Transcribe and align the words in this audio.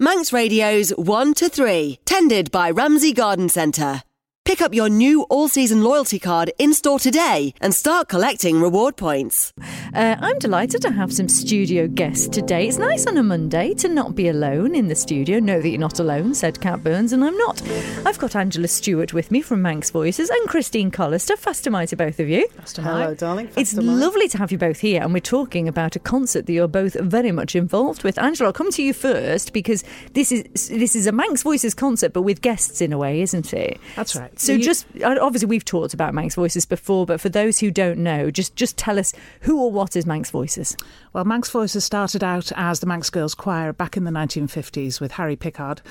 Manx 0.00 0.32
Radio's 0.32 0.90
1 0.90 1.34
to 1.34 1.48
3, 1.48 2.00
tended 2.04 2.50
by 2.50 2.68
Ramsey 2.68 3.12
Garden 3.12 3.48
Centre. 3.48 4.02
Pick 4.44 4.60
up 4.60 4.74
your 4.74 4.90
new 4.90 5.22
all 5.30 5.48
season 5.48 5.82
loyalty 5.82 6.18
card 6.18 6.52
in 6.58 6.74
store 6.74 6.98
today 6.98 7.54
and 7.62 7.74
start 7.74 8.10
collecting 8.10 8.60
reward 8.60 8.94
points. 8.94 9.54
Uh, 9.94 10.16
I'm 10.20 10.38
delighted 10.38 10.82
to 10.82 10.92
have 10.92 11.14
some 11.14 11.30
studio 11.30 11.88
guests 11.88 12.28
today. 12.28 12.68
It's 12.68 12.76
nice 12.76 13.06
on 13.06 13.16
a 13.16 13.22
Monday 13.22 13.72
to 13.74 13.88
not 13.88 14.14
be 14.14 14.28
alone 14.28 14.74
in 14.74 14.88
the 14.88 14.94
studio. 14.94 15.40
Know 15.40 15.62
that 15.62 15.68
you're 15.70 15.78
not 15.78 15.98
alone, 15.98 16.34
said 16.34 16.60
Cat 16.60 16.84
Burns, 16.84 17.14
and 17.14 17.24
I'm 17.24 17.36
not. 17.38 17.62
I've 18.04 18.18
got 18.18 18.36
Angela 18.36 18.68
Stewart 18.68 19.14
with 19.14 19.30
me 19.30 19.40
from 19.40 19.62
Manx 19.62 19.90
Voices 19.90 20.28
and 20.28 20.46
Christine 20.46 20.90
Collister. 20.90 21.38
Fastyr 21.38 21.72
mie 21.72 21.86
to 21.86 21.96
both 21.96 22.20
of 22.20 22.28
you. 22.28 22.46
Hello, 22.76 23.14
darling. 23.14 23.48
It's 23.56 23.72
lovely 23.74 24.28
to 24.28 24.36
have 24.36 24.52
you 24.52 24.58
both 24.58 24.80
here, 24.80 25.00
and 25.02 25.14
we're 25.14 25.20
talking 25.20 25.68
about 25.68 25.96
a 25.96 26.00
concert 26.00 26.44
that 26.44 26.52
you're 26.52 26.68
both 26.68 27.00
very 27.00 27.32
much 27.32 27.56
involved 27.56 28.04
with. 28.04 28.18
Angela, 28.18 28.48
I'll 28.48 28.52
come 28.52 28.70
to 28.72 28.82
you 28.82 28.92
first 28.92 29.54
because 29.54 29.84
this 30.12 30.30
is 30.30 30.68
this 30.68 30.94
is 30.94 31.06
a 31.06 31.12
Manx 31.12 31.42
Voices 31.42 31.72
concert, 31.72 32.12
but 32.12 32.22
with 32.22 32.42
guests 32.42 32.82
in 32.82 32.92
a 32.92 32.98
way, 32.98 33.22
isn't 33.22 33.54
it? 33.54 33.80
That's 33.96 34.14
right. 34.14 34.33
So, 34.38 34.58
just 34.58 34.86
uh, 35.02 35.16
obviously, 35.20 35.48
we've 35.48 35.64
talked 35.64 35.94
about 35.94 36.14
Manx 36.14 36.34
Voices 36.34 36.66
before, 36.66 37.06
but 37.06 37.20
for 37.20 37.28
those 37.28 37.58
who 37.58 37.70
don't 37.70 37.98
know, 37.98 38.30
just 38.30 38.56
just 38.56 38.76
tell 38.76 38.98
us 38.98 39.12
who 39.40 39.60
or 39.60 39.70
what 39.70 39.96
is 39.96 40.06
Manx 40.06 40.30
Voices. 40.30 40.76
Well, 41.12 41.24
Manx 41.24 41.50
Voices 41.50 41.84
started 41.84 42.24
out 42.24 42.50
as 42.56 42.80
the 42.80 42.86
Manx 42.86 43.10
Girls 43.10 43.34
Choir 43.34 43.72
back 43.72 43.96
in 43.96 44.04
the 44.04 44.10
1950s 44.10 45.00
with 45.00 45.12
Harry 45.12 45.36
Pickard, 45.36 45.82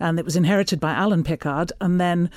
and 0.00 0.18
it 0.18 0.24
was 0.24 0.36
inherited 0.36 0.80
by 0.80 0.92
Alan 0.92 1.24
Pickard, 1.24 1.72
and 1.80 2.00
then. 2.00 2.30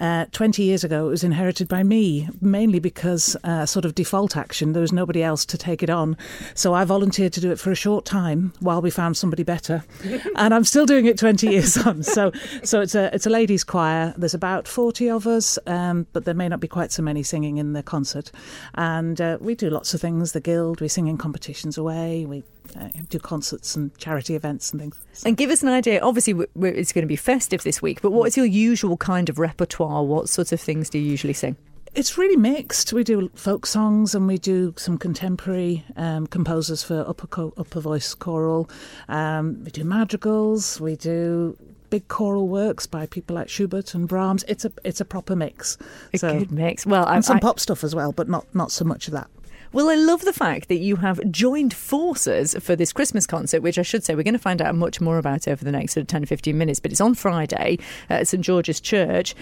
Uh, 0.00 0.26
20 0.32 0.62
years 0.62 0.84
ago, 0.84 1.06
it 1.06 1.10
was 1.10 1.24
inherited 1.24 1.68
by 1.68 1.82
me, 1.82 2.28
mainly 2.40 2.78
because, 2.78 3.36
uh, 3.44 3.66
sort 3.66 3.84
of 3.84 3.94
default 3.94 4.36
action, 4.36 4.72
there 4.72 4.82
was 4.82 4.92
nobody 4.92 5.22
else 5.22 5.44
to 5.44 5.58
take 5.58 5.82
it 5.82 5.90
on. 5.90 6.16
So 6.54 6.74
I 6.74 6.84
volunteered 6.84 7.32
to 7.34 7.40
do 7.40 7.50
it 7.50 7.58
for 7.58 7.70
a 7.70 7.74
short 7.74 8.04
time 8.04 8.52
while 8.60 8.80
we 8.80 8.90
found 8.90 9.16
somebody 9.16 9.42
better. 9.42 9.84
and 10.36 10.54
I'm 10.54 10.64
still 10.64 10.86
doing 10.86 11.06
it 11.06 11.18
20 11.18 11.50
years 11.50 11.76
on. 11.78 12.02
So 12.02 12.32
so 12.62 12.80
it's 12.80 12.94
a, 12.94 13.14
it's 13.14 13.26
a 13.26 13.30
ladies' 13.30 13.64
choir. 13.64 14.14
There's 14.16 14.34
about 14.34 14.68
40 14.68 15.10
of 15.10 15.26
us, 15.26 15.58
um, 15.66 16.06
but 16.12 16.24
there 16.24 16.34
may 16.34 16.48
not 16.48 16.60
be 16.60 16.68
quite 16.68 16.92
so 16.92 17.02
many 17.02 17.22
singing 17.22 17.58
in 17.58 17.72
the 17.72 17.82
concert. 17.82 18.30
And 18.74 19.20
uh, 19.20 19.38
we 19.40 19.54
do 19.54 19.70
lots 19.70 19.94
of 19.94 20.00
things. 20.00 20.32
The 20.32 20.40
Guild, 20.40 20.80
we 20.80 20.88
sing 20.88 21.08
in 21.08 21.18
competitions 21.18 21.78
away, 21.78 22.24
we 22.26 22.44
uh, 22.76 22.88
do 23.08 23.18
concerts 23.18 23.76
and 23.76 23.96
charity 23.98 24.34
events 24.34 24.70
and 24.72 24.80
things. 24.80 24.98
And 25.24 25.36
give 25.36 25.50
us 25.50 25.62
an 25.62 25.68
idea. 25.68 26.00
Obviously, 26.00 26.34
it's 26.62 26.92
going 26.92 27.02
to 27.02 27.06
be 27.08 27.16
festive 27.16 27.62
this 27.62 27.80
week, 27.82 28.00
but 28.02 28.10
what 28.12 28.28
is 28.28 28.36
your 28.36 28.46
usual 28.46 28.96
kind 28.96 29.28
of 29.28 29.38
repertoire? 29.38 30.02
What 30.04 30.28
sorts 30.28 30.52
of 30.52 30.60
things 30.60 30.90
do 30.90 30.98
you 30.98 31.10
usually 31.10 31.32
sing? 31.32 31.56
It's 31.94 32.18
really 32.18 32.36
mixed. 32.36 32.92
We 32.92 33.02
do 33.02 33.30
folk 33.34 33.64
songs 33.66 34.14
and 34.14 34.26
we 34.26 34.36
do 34.38 34.74
some 34.76 34.98
contemporary 34.98 35.84
um, 35.96 36.26
composers 36.26 36.82
for 36.82 37.04
upper 37.08 37.26
co- 37.26 37.54
upper 37.56 37.80
voice 37.80 38.14
choral. 38.14 38.68
Um, 39.08 39.64
we 39.64 39.70
do 39.70 39.84
madrigals. 39.84 40.80
We 40.80 40.96
do 40.96 41.56
big 41.90 42.06
choral 42.08 42.46
works 42.48 42.86
by 42.86 43.06
people 43.06 43.34
like 43.34 43.48
Schubert 43.48 43.94
and 43.94 44.06
Brahms. 44.06 44.44
It's 44.46 44.66
a 44.66 44.72
it's 44.84 45.00
a 45.00 45.04
proper 45.04 45.34
mix. 45.34 45.78
A 46.12 46.18
So- 46.18 46.38
good 46.38 46.52
mix. 46.52 46.84
Well, 46.84 47.06
I, 47.06 47.16
and 47.16 47.24
some 47.24 47.38
I- 47.38 47.40
pop 47.40 47.58
stuff 47.58 47.82
as 47.82 47.94
well, 47.94 48.12
but 48.12 48.28
not 48.28 48.44
not 48.54 48.70
so 48.70 48.84
much 48.84 49.08
of 49.08 49.12
that. 49.14 49.28
Well, 49.72 49.90
I 49.90 49.94
love 49.94 50.24
the 50.24 50.32
fact 50.32 50.68
that 50.68 50.78
you 50.78 50.96
have 50.96 51.20
joined 51.30 51.74
forces 51.74 52.54
for 52.60 52.74
this 52.74 52.92
Christmas 52.92 53.26
concert, 53.26 53.60
which 53.62 53.78
I 53.78 53.82
should 53.82 54.04
say 54.04 54.14
we're 54.14 54.22
going 54.22 54.34
to 54.34 54.38
find 54.38 54.62
out 54.62 54.74
much 54.74 55.00
more 55.00 55.18
about 55.18 55.46
over 55.46 55.64
the 55.64 55.72
next 55.72 55.92
sort 55.94 56.02
of 56.02 56.08
10 56.08 56.24
15 56.24 56.56
minutes, 56.56 56.80
but 56.80 56.90
it's 56.90 57.00
on 57.00 57.14
Friday 57.14 57.78
at 58.08 58.26
St 58.28 58.42
George's 58.42 58.80
Church. 58.80 59.34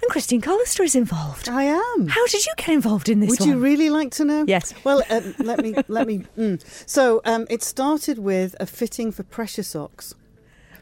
And 0.00 0.10
Christine 0.10 0.40
Collister 0.40 0.84
is 0.84 0.96
involved. 0.96 1.48
I 1.48 1.64
am. 1.64 2.08
How 2.08 2.26
did 2.26 2.44
you 2.44 2.52
get 2.56 2.70
involved 2.70 3.08
in 3.08 3.20
this 3.20 3.30
Would 3.30 3.40
one? 3.40 3.48
you 3.48 3.58
really 3.58 3.88
like 3.88 4.10
to 4.12 4.24
know? 4.24 4.44
Yes. 4.48 4.74
Well, 4.82 5.02
um, 5.10 5.34
let 5.38 5.60
me 5.60 5.74
let 5.88 6.06
me. 6.08 6.26
Mm. 6.36 6.60
So 6.88 7.20
um, 7.24 7.46
it 7.48 7.62
started 7.62 8.18
with 8.18 8.56
a 8.58 8.66
fitting 8.66 9.12
for 9.12 9.22
pressure 9.22 9.62
socks. 9.62 10.14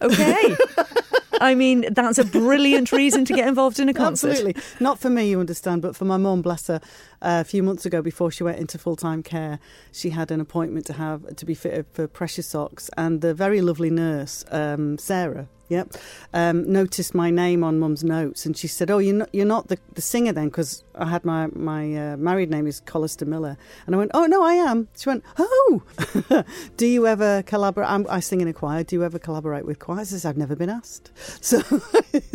Okay. 0.01 0.56
I 1.41 1.55
mean, 1.55 1.87
that's 1.93 2.19
a 2.19 2.25
brilliant 2.25 2.93
reason 2.93 3.25
to 3.25 3.33
get 3.33 3.49
involved 3.49 3.81
in 3.81 3.89
a 3.89 3.95
concert. 3.95 4.31
Absolutely. 4.31 4.63
Not 4.79 4.99
for 4.99 5.11
me, 5.11 5.31
you 5.31 5.41
understand, 5.41 5.83
but 5.83 5.97
for 5.97 6.05
my 6.05 6.19
mum, 6.19 6.43
bless 6.43 6.67
her. 6.67 6.81
Uh, 7.23 7.41
a 7.41 7.45
few 7.45 7.63
months 7.63 7.87
ago, 7.87 8.03
before 8.03 8.31
she 8.31 8.45
went 8.45 8.59
into 8.59 8.78
full 8.78 8.97
time 8.97 9.23
care, 9.23 9.59
she 9.93 10.11
had 10.11 10.31
an 10.31 10.41
appointment 10.41 10.87
to 10.87 10.93
have 10.95 11.34
to 11.37 11.47
be 11.47 11.55
fitted 11.55 11.87
for 11.93 12.06
pressure 12.06 12.43
socks, 12.43 12.91
and 12.97 13.21
the 13.21 13.34
very 13.34 13.61
lovely 13.61 13.91
nurse, 13.91 14.45
um, 14.50 14.99
Sarah. 14.99 15.49
Yep, 15.70 15.94
um, 16.34 16.70
noticed 16.70 17.14
my 17.14 17.31
name 17.31 17.62
on 17.62 17.78
Mum's 17.78 18.03
notes, 18.03 18.44
and 18.44 18.56
she 18.56 18.66
said, 18.66 18.91
"Oh, 18.91 18.98
you're 18.98 19.14
not, 19.14 19.28
you're 19.32 19.47
not 19.47 19.69
the, 19.69 19.78
the 19.94 20.03
singer 20.03 20.32
then?" 20.32 20.48
Because 20.48 20.82
I 20.97 21.08
had 21.08 21.25
my 21.25 21.47
my 21.54 21.94
uh, 21.94 22.16
married 22.16 22.50
name 22.50 22.66
is 22.66 22.81
Collister 22.81 23.25
Miller, 23.25 23.56
and 23.86 23.94
I 23.94 23.98
went, 23.98 24.10
"Oh 24.12 24.26
no, 24.26 24.42
I 24.42 24.54
am." 24.54 24.88
She 24.98 25.08
went, 25.08 25.22
"Oh, 25.38 25.82
do 26.76 26.86
you 26.86 27.06
ever 27.06 27.44
collaborate?" 27.44 27.88
I'm, 27.88 28.04
I 28.10 28.19
sing 28.19 28.41
in 28.41 28.48
a 28.48 28.53
choir. 28.53 28.82
Do 28.82 28.97
you 28.97 29.04
ever 29.04 29.20
collaborate 29.20 29.64
with 29.64 29.78
choirs? 29.78 30.12
I 30.12 30.19
said, 30.19 30.28
"I've 30.31 30.36
never 30.36 30.56
been 30.56 30.70
asked." 30.70 31.12
So, 31.41 31.60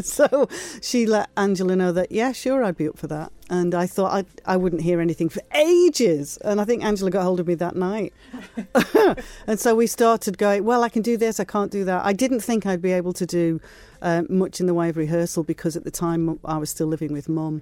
so 0.01 0.47
she 0.81 1.05
let 1.05 1.29
Angela 1.37 1.75
know 1.75 1.91
that, 1.91 2.11
yeah, 2.11 2.31
sure, 2.31 2.63
I'd 2.63 2.77
be 2.77 2.87
up 2.87 2.97
for 2.97 3.07
that. 3.07 3.31
And 3.49 3.75
I 3.75 3.85
thought 3.85 4.11
I 4.11 4.53
I 4.53 4.57
wouldn't 4.57 4.81
hear 4.81 4.99
anything 4.99 5.29
for 5.29 5.41
ages, 5.53 6.37
and 6.37 6.59
I 6.59 6.65
think 6.65 6.83
Angela 6.83 7.11
got 7.11 7.23
hold 7.23 7.39
of 7.39 7.47
me 7.47 7.53
that 7.55 7.75
night. 7.75 8.11
and 9.47 9.59
so 9.59 9.75
we 9.75 9.85
started 9.85 10.37
going. 10.37 10.63
Well, 10.63 10.83
I 10.83 10.89
can 10.89 11.03
do 11.03 11.15
this. 11.15 11.39
I 11.39 11.43
can't 11.43 11.71
do 11.71 11.83
that. 11.85 12.03
I 12.03 12.13
didn't 12.13 12.39
think 12.39 12.65
I'd 12.65 12.81
be 12.81 12.91
able 12.91 13.13
to 13.13 13.25
do 13.25 13.61
uh, 14.01 14.23
much 14.29 14.59
in 14.59 14.65
the 14.65 14.73
way 14.73 14.89
of 14.89 14.97
rehearsal 14.97 15.43
because 15.43 15.75
at 15.75 15.83
the 15.83 15.91
time 15.91 16.39
I 16.43 16.57
was 16.57 16.69
still 16.71 16.87
living 16.87 17.13
with 17.13 17.29
Mum. 17.29 17.61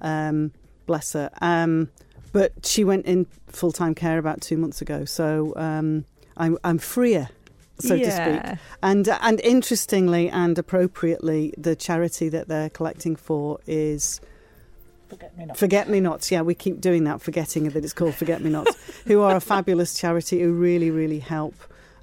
Um, 0.00 0.52
bless 0.86 1.14
her. 1.14 1.30
Um, 1.40 1.90
but 2.32 2.52
she 2.64 2.84
went 2.84 3.06
in 3.06 3.26
full 3.48 3.72
time 3.72 3.94
care 3.94 4.18
about 4.18 4.40
two 4.40 4.56
months 4.56 4.80
ago, 4.80 5.04
so 5.04 5.52
um, 5.56 6.04
I'm 6.36 6.58
I'm 6.62 6.78
freer 6.78 7.28
so 7.78 7.96
to 7.96 8.10
speak. 8.10 8.58
And 8.82 9.08
and 9.20 9.40
interestingly 9.40 10.28
and 10.28 10.58
appropriately, 10.58 11.54
the 11.56 11.76
charity 11.76 12.28
that 12.28 12.48
they're 12.48 12.70
collecting 12.70 13.16
for 13.16 13.58
is 13.66 14.20
Forget 15.08 15.36
me 15.36 15.44
not. 15.44 15.56
Forget 15.56 15.88
Me 15.88 16.00
Nots. 16.00 16.30
Yeah, 16.30 16.42
we 16.42 16.54
keep 16.54 16.80
doing 16.80 17.04
that, 17.04 17.20
forgetting 17.20 17.68
that 17.68 17.84
it's 17.84 17.92
called 17.92 18.14
Forget 18.14 18.42
Me 18.42 18.50
Nots, 18.50 18.74
who 19.06 19.20
are 19.20 19.36
a 19.36 19.40
fabulous 19.40 19.94
charity 19.94 20.40
who 20.40 20.52
really, 20.52 20.90
really 20.90 21.18
help 21.18 21.54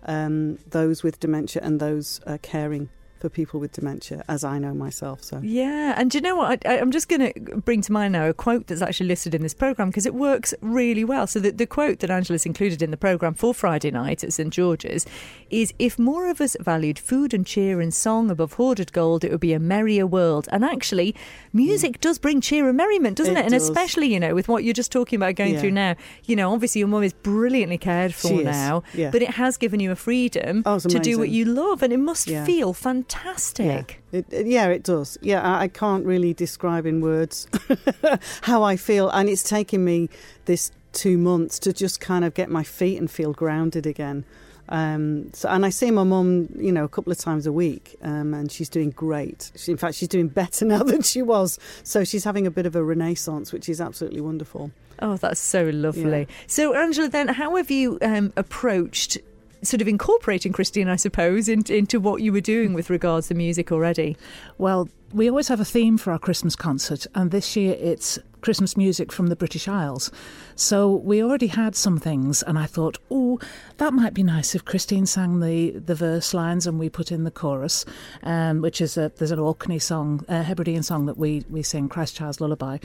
um, 0.04 0.58
those 0.70 1.04
with 1.04 1.20
dementia 1.20 1.62
and 1.64 1.80
those 1.80 2.22
uh, 2.26 2.38
caring 2.42 2.90
for 3.22 3.30
people 3.30 3.60
with 3.60 3.72
dementia, 3.72 4.24
as 4.28 4.44
I 4.44 4.60
know 4.60 4.74
myself. 4.74 5.24
So. 5.24 5.40
Yeah, 5.44 5.94
and 5.98 6.10
do 6.12 6.18
you 6.18 6.22
know 6.22 6.36
what? 6.36 6.66
I, 6.66 6.74
I- 6.76 6.80
I'm 6.82 6.92
just 6.92 7.08
going 7.08 7.32
to 7.32 7.56
bring 7.58 7.82
to 7.84 7.92
mind 7.92 8.14
now 8.14 8.28
a 8.28 8.34
quote 8.34 8.68
that's 8.68 8.82
actually 8.82 9.08
listed 9.08 9.34
in 9.36 9.42
this 9.44 9.54
programme 9.54 9.90
because 9.90 10.06
it 10.06 10.16
works 10.16 10.54
really 10.62 11.04
well. 11.04 11.28
So, 11.28 11.40
the, 11.40 11.52
the 11.52 11.68
quote 11.68 12.00
that 12.00 12.10
Angela's 12.10 12.46
included 12.46 12.82
in 12.82 12.92
the 12.92 12.98
programme 12.98 13.36
for 13.36 13.54
Friday 13.54 13.92
night 13.92 14.24
at 14.24 14.34
St 14.34 14.52
George's 14.52 15.06
is 15.50 15.74
If 15.80 16.00
more 16.00 16.28
of 16.30 16.42
us 16.42 16.58
valued 16.60 16.98
food 17.00 17.34
and 17.34 17.46
cheer 17.46 17.80
and 17.80 17.94
song 17.94 18.32
above 18.32 18.54
hoarded 18.54 18.92
gold, 18.92 19.24
it 19.24 19.32
would 19.32 19.40
be 19.40 19.54
a 19.54 19.60
merrier 19.60 20.08
world. 20.08 20.48
And 20.52 20.66
actually, 20.66 21.14
music 21.54 22.00
does 22.02 22.18
bring 22.18 22.42
cheer 22.42 22.68
and 22.68 22.76
merriment, 22.78 23.18
doesn't 23.18 23.38
it? 23.38 23.42
It 23.42 23.46
And 23.46 23.52
does. 23.54 23.64
especially, 23.70 24.12
you 24.12 24.20
know, 24.20 24.34
with 24.34 24.48
what 24.48 24.64
you're 24.64 24.74
just 24.74 24.92
talking 24.92 25.18
about 25.18 25.36
going 25.36 25.54
Yeah. 25.54 25.60
through 25.62 25.72
now, 25.72 25.96
you 26.26 26.36
know, 26.36 26.52
obviously 26.54 26.80
your 26.80 26.88
mum 26.88 27.04
is 27.04 27.14
brilliantly 27.14 27.78
cared 27.78 28.14
for 28.16 28.30
She 28.30 28.44
now, 28.44 28.84
yeah. 28.96 29.12
but 29.12 29.22
it 29.22 29.32
has 29.32 29.58
given 29.58 29.80
you 29.80 29.92
a 29.92 29.96
freedom 29.96 30.64
Oh, 30.66 30.80
to 30.80 31.00
do 31.00 31.20
what 31.20 31.30
you 31.30 31.46
love, 31.46 31.84
and 31.84 31.92
it 31.94 31.98
must 31.98 32.28
Yeah. 32.28 32.46
feel 32.46 32.74
fantastic. 32.74 33.11
It, 34.12 34.26
it- 34.32 34.48
yeah, 34.48 34.68
it 34.68 34.84
does. 34.84 35.18
Yeah, 35.22 35.42
I, 35.42 35.64
I 35.64 35.68
can't 35.68 36.06
really 36.06 36.34
describe 36.34 36.86
in 36.86 37.02
words 37.02 37.48
how 38.42 38.64
I 38.64 38.76
feel, 38.78 39.10
and 39.10 39.30
it's 39.30 39.44
taken 39.44 39.84
me 39.84 40.10
this 40.46 40.72
two 40.94 41.18
months 41.18 41.58
to 41.60 41.72
just 41.74 42.00
kind 42.02 42.26
of 42.26 42.34
get 42.34 42.50
my 42.50 42.64
feet 42.64 42.98
and 42.98 43.10
feel 43.10 43.34
grounded 43.34 43.86
again. 43.86 44.26
Um, 44.70 45.32
so, 45.34 45.50
and 45.50 45.66
I 45.66 45.70
see 45.70 45.92
my 45.92 46.04
mum, 46.04 46.48
you 46.58 46.72
know, 46.72 46.86
a 46.86 46.90
couple 46.90 47.12
of 47.12 47.18
times 47.18 47.46
a 47.46 47.52
week, 47.52 47.98
um, 48.02 48.34
and 48.34 48.50
she's 48.52 48.70
doing 48.70 48.92
great. 48.92 49.52
She, 49.58 49.72
in 49.72 49.78
fact, 49.78 49.96
she's 49.96 50.08
doing 50.08 50.28
better 50.30 50.64
now 50.74 50.84
than 50.84 51.02
she 51.02 51.22
was. 51.22 51.60
So 51.84 52.04
she's 52.06 52.24
having 52.24 52.48
a 52.48 52.52
bit 52.52 52.66
of 52.66 52.76
a 52.76 52.84
renaissance, 52.84 53.52
which 53.52 53.68
is 53.68 53.82
absolutely 53.82 54.22
wonderful. 54.22 54.72
Oh, 55.00 55.18
that's 55.18 55.40
so 55.40 55.66
lovely. 55.74 56.28
So, 56.48 56.74
Angela, 56.76 57.10
then, 57.10 57.28
how 57.30 57.56
have 57.56 57.72
you 57.72 57.98
um, 58.02 58.32
approached 58.38 59.18
sort 59.64 59.82
of 59.82 59.88
incorporating 59.88 60.52
Christine, 60.52 60.88
I 60.88 60.96
suppose, 60.96 61.48
in, 61.48 61.64
into 61.70 62.00
what 62.00 62.22
you 62.22 62.32
were 62.32 62.42
doing 62.42 62.74
with 62.74 62.90
regards 62.90 63.28
to 63.28 63.34
music 63.34 63.72
already? 63.72 64.18
Well, 64.58 64.90
we 65.14 65.30
always 65.30 65.50
have 65.50 65.60
a 65.60 65.66
theme 65.66 65.98
for 65.98 66.12
our 66.12 66.20
Christmas 66.20 66.56
concert, 66.56 67.06
and 67.16 67.32
this 67.32 67.56
year 67.56 67.76
it's 67.80 68.18
Christmas 68.42 68.76
music 68.76 69.12
from 69.12 69.28
the 69.28 69.36
British 69.36 69.68
Isles. 69.68 70.12
So 70.56 70.96
we 70.96 71.24
already 71.24 71.48
had 71.48 71.76
some 71.76 71.98
things, 71.98 72.44
and 72.44 72.58
I 72.60 72.66
thought, 72.66 72.98
oh, 73.10 73.40
that 73.78 73.94
might 73.94 74.14
be 74.14 74.24
nice 74.24 74.54
if 74.54 74.66
Christine 74.66 75.06
sang 75.06 75.40
the, 75.40 75.72
the 75.72 75.96
verse 75.96 76.34
lines 76.34 76.68
and 76.68 76.78
we 76.78 76.90
put 76.90 77.12
in 77.12 77.24
the 77.24 77.32
chorus, 77.32 77.86
um, 78.24 78.62
which 78.62 78.82
is 78.82 78.98
a 78.98 79.12
there's 79.18 79.32
an 79.32 79.40
Orkney 79.40 79.80
song, 79.80 80.24
a 80.28 80.44
Hebridean 80.44 80.84
song 80.84 81.06
that 81.06 81.18
we 81.18 81.44
we 81.50 81.64
sing, 81.64 81.90
Christ 81.90 82.16
Child's 82.16 82.42
Lullaby, 82.42 82.78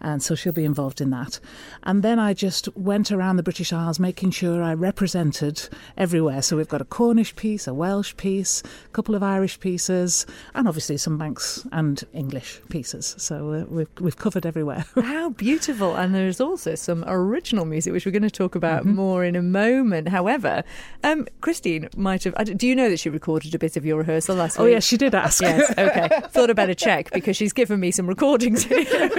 and 0.00 0.22
so 0.22 0.34
she'll 0.34 0.52
be 0.52 0.64
involved 0.64 1.00
in 1.00 1.10
that. 1.10 1.40
And 1.82 2.02
then 2.02 2.18
I 2.18 2.34
just 2.34 2.68
went 2.76 3.10
around 3.10 3.36
the 3.36 3.42
British 3.42 3.72
Isles 3.72 3.98
making 3.98 4.30
sure 4.30 4.62
I 4.62 4.74
represented 4.74 5.68
everywhere. 5.96 6.42
So 6.42 6.56
we've 6.56 6.68
got 6.68 6.80
a 6.80 6.84
Cornish 6.84 7.34
piece, 7.36 7.66
a 7.66 7.74
Welsh 7.74 8.16
piece, 8.16 8.62
a 8.86 8.88
couple 8.90 9.14
of 9.14 9.22
Irish 9.22 9.58
pieces, 9.60 10.26
and 10.54 10.68
obviously 10.68 10.96
some 10.96 11.18
Manx 11.18 11.66
and 11.72 12.02
English 12.12 12.60
pieces. 12.68 13.14
So 13.18 13.52
uh, 13.52 13.64
we've 13.68 13.88
we've 14.00 14.16
covered 14.16 14.46
everywhere. 14.46 14.84
How 15.04 15.28
beautiful. 15.28 15.96
And 15.96 16.14
there's 16.14 16.40
also 16.40 16.74
some 16.74 17.04
original 17.06 17.66
music, 17.66 17.92
which 17.92 18.06
we're 18.06 18.12
going 18.12 18.22
to 18.22 18.30
talk 18.30 18.54
about 18.54 18.84
mm-hmm. 18.84 18.94
more 18.94 19.22
in 19.22 19.36
a 19.36 19.42
moment. 19.42 20.08
However, 20.08 20.64
um, 21.02 21.26
Christine 21.42 21.90
might 21.94 22.24
have. 22.24 22.34
Do 22.56 22.66
you 22.66 22.74
know 22.74 22.88
that 22.88 22.98
she 22.98 23.10
recorded 23.10 23.54
a 23.54 23.58
bit 23.58 23.76
of 23.76 23.84
your 23.84 23.98
rehearsal 23.98 24.36
last 24.36 24.58
oh, 24.58 24.64
week? 24.64 24.70
Oh, 24.70 24.74
yes, 24.76 24.84
she 24.84 24.96
did 24.96 25.14
ask. 25.14 25.42
yes, 25.42 25.70
okay. 25.76 26.08
Thought 26.30 26.48
I'd 26.48 26.56
better 26.56 26.74
check 26.74 27.12
because 27.12 27.36
she's 27.36 27.52
given 27.52 27.80
me 27.80 27.90
some 27.90 28.06
recordings 28.06 28.64
here. 28.64 29.10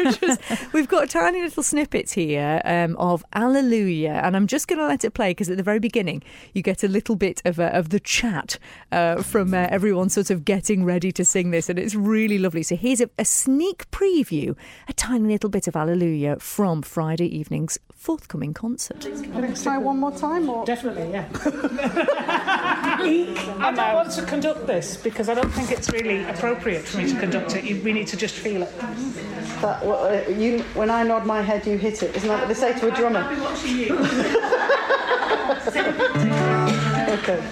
we've 0.73 0.87
got 0.87 1.03
a 1.03 1.07
tiny 1.07 1.41
little 1.41 1.61
snippets 1.61 2.13
here 2.13 2.61
um, 2.65 2.95
of 2.97 3.23
Alleluia. 3.33 4.13
And 4.23 4.35
I'm 4.35 4.47
just 4.47 4.67
going 4.67 4.79
to 4.79 4.87
let 4.87 5.05
it 5.05 5.11
play 5.11 5.31
because 5.31 5.51
at 5.51 5.57
the 5.57 5.63
very 5.63 5.79
beginning, 5.79 6.23
you 6.53 6.63
get 6.63 6.83
a 6.83 6.87
little 6.87 7.15
bit 7.15 7.43
of, 7.45 7.59
uh, 7.59 7.69
of 7.73 7.89
the 7.89 7.99
chat 7.99 8.57
uh, 8.91 9.21
from 9.21 9.53
uh, 9.53 9.67
everyone 9.69 10.09
sort 10.09 10.31
of 10.31 10.45
getting 10.45 10.83
ready 10.83 11.11
to 11.11 11.23
sing 11.23 11.51
this. 11.51 11.69
And 11.69 11.77
it's 11.77 11.93
really 11.93 12.39
lovely. 12.39 12.63
So 12.63 12.75
here's 12.75 13.01
a, 13.01 13.09
a 13.19 13.25
sneak 13.25 13.89
preview, 13.91 14.55
a 14.87 14.93
tiny 14.93 15.27
little 15.27 15.49
bit 15.51 15.67
of 15.67 15.74
Alleluia 15.75 16.37
from 16.39 16.81
Friday 16.81 17.25
evening's 17.25 17.77
forthcoming 17.93 18.53
concert. 18.53 19.01
Can 19.01 19.43
I 19.43 19.53
try 19.53 19.77
one 19.77 19.99
more 19.99 20.11
time? 20.11 20.49
Or? 20.49 20.65
Definitely, 20.65 21.11
yeah. 21.11 21.27
I 23.01 23.73
don't 23.75 23.95
want 23.95 24.11
to 24.11 24.21
conduct 24.23 24.67
this 24.67 24.97
because 24.97 25.27
I 25.27 25.33
don't 25.33 25.49
think 25.51 25.71
it's 25.71 25.91
really 25.91 26.23
appropriate 26.25 26.83
for 26.83 26.99
me 26.99 27.11
to 27.11 27.19
conduct 27.19 27.55
it. 27.55 27.83
We 27.83 27.93
need 27.93 28.07
to 28.07 28.17
just 28.17 28.35
feel 28.35 28.63
it. 28.63 28.79
That, 29.61 29.83
uh, 29.83 30.29
you, 30.29 30.59
when 30.75 30.89
I 30.89 31.03
nod 31.03 31.25
my 31.25 31.41
head, 31.41 31.65
you 31.65 31.77
hit 31.77 32.03
it. 32.03 32.15
Isn't 32.15 32.29
that 32.29 32.39
what 32.39 32.47
they 32.47 32.53
say 32.53 32.77
to 32.79 32.91
a 32.91 32.95
drummer? 32.95 33.21
okay. 37.19 37.43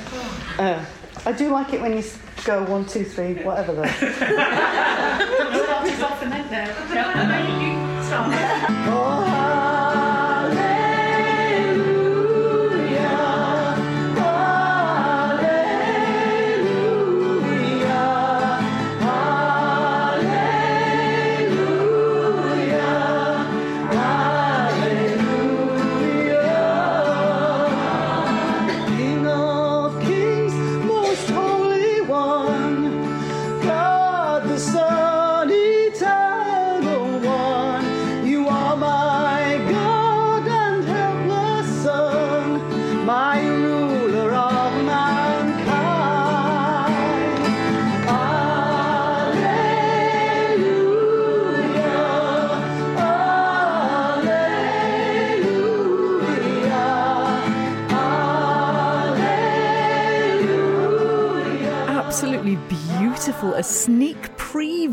Uh, 0.59 0.85
I 1.25 1.31
do 1.31 1.49
like 1.49 1.73
it 1.73 1.81
when 1.81 1.97
you 1.97 2.03
go 2.43 2.63
one, 2.65 2.85
two, 2.85 3.05
three, 3.05 3.35
whatever 3.35 3.73
though. 3.73 3.83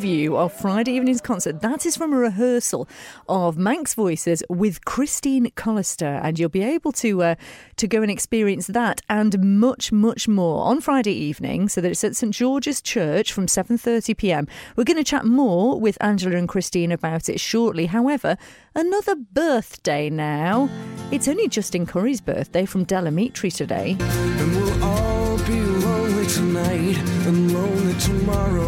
preview 0.00 0.34
of 0.36 0.52
Friday 0.52 0.92
evening's 0.92 1.20
concert. 1.20 1.60
That 1.60 1.84
is 1.84 1.96
from 1.96 2.12
a 2.12 2.16
rehearsal 2.16 2.88
of 3.28 3.58
Manx 3.58 3.92
Voices 3.92 4.42
with 4.48 4.84
Christine 4.84 5.50
Collister, 5.50 6.20
and 6.22 6.38
you'll 6.38 6.48
be 6.48 6.62
able 6.62 6.92
to 6.92 7.22
uh, 7.22 7.34
to 7.76 7.86
go 7.86 8.00
and 8.00 8.10
experience 8.10 8.66
that 8.68 9.02
and 9.10 9.60
much, 9.60 9.92
much 9.92 10.26
more 10.26 10.64
on 10.64 10.80
Friday 10.80 11.12
evening. 11.12 11.68
So 11.68 11.80
that 11.82 11.90
it's 11.90 12.04
at 12.04 12.16
St 12.16 12.32
George's 12.32 12.80
Church 12.80 13.32
from 13.32 13.46
7:30 13.46 14.16
p.m. 14.16 14.46
We're 14.74 14.84
going 14.84 14.96
to 14.96 15.04
chat 15.04 15.26
more 15.26 15.78
with 15.78 15.98
Angela 16.00 16.36
and 16.36 16.48
Christine 16.48 16.92
about 16.92 17.28
it 17.28 17.38
shortly. 17.38 17.86
However, 17.86 18.38
another 18.74 19.16
birthday 19.16 20.08
now. 20.08 20.70
It's 21.10 21.28
only 21.28 21.48
Justin 21.48 21.84
Currie's 21.84 22.20
birthday 22.20 22.64
from 22.64 22.84
Del 22.84 23.04
Amitri 23.04 23.52
today 23.52 23.96
And 24.00 24.56
we'll 24.56 24.84
all 24.84 25.38
be 25.38 25.60
lonely 25.60 26.26
tonight 26.26 26.96
and 27.26 27.52
lonely 27.52 27.94
tomorrow. 27.98 28.59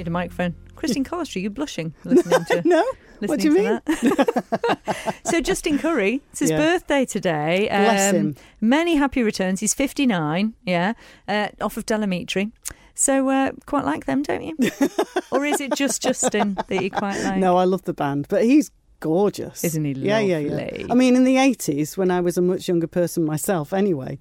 Need 0.00 0.06
a 0.06 0.10
microphone. 0.10 0.54
Christine 0.76 1.04
Collister, 1.10 1.42
you're 1.42 1.50
blushing 1.50 1.92
listening 2.04 2.42
to. 2.46 2.62
no. 2.66 2.82
What 3.18 3.38
do 3.38 3.48
you 3.48 3.54
mean? 3.54 3.80
so 5.26 5.42
Justin 5.42 5.78
Currie, 5.78 6.22
it's 6.30 6.38
his 6.38 6.50
yeah. 6.50 6.56
birthday 6.56 7.04
today. 7.04 7.68
Um, 7.68 7.84
Bless 7.84 8.12
him. 8.14 8.36
Many 8.62 8.96
happy 8.96 9.22
returns. 9.22 9.60
He's 9.60 9.74
59, 9.74 10.54
yeah, 10.64 10.94
uh, 11.28 11.48
off 11.60 11.76
of 11.76 11.84
Del 11.84 12.00
Amitri. 12.00 12.50
So 12.94 13.28
uh, 13.28 13.50
quite 13.66 13.84
like 13.84 14.06
them, 14.06 14.22
don't 14.22 14.42
you? 14.42 14.56
or 15.30 15.44
is 15.44 15.60
it 15.60 15.74
just 15.74 16.00
Justin 16.00 16.54
that 16.54 16.82
you 16.82 16.90
quite 16.90 17.22
like? 17.24 17.36
No, 17.36 17.58
I 17.58 17.64
love 17.64 17.82
the 17.82 17.92
band, 17.92 18.28
but 18.30 18.44
he's 18.44 18.70
gorgeous. 19.00 19.62
Isn't 19.62 19.84
he 19.84 19.92
lovely? 19.92 20.08
Yeah, 20.08 20.38
yeah, 20.38 20.38
yeah. 20.38 20.86
I 20.88 20.94
mean, 20.94 21.14
in 21.14 21.24
the 21.24 21.36
80s, 21.36 21.98
when 21.98 22.10
I 22.10 22.22
was 22.22 22.38
a 22.38 22.42
much 22.42 22.68
younger 22.68 22.86
person 22.86 23.26
myself, 23.26 23.74
anyway. 23.74 24.18